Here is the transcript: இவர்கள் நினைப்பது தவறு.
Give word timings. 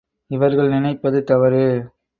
இவர்கள் 0.31 0.69
நினைப்பது 0.69 1.23
தவறு. 1.23 1.65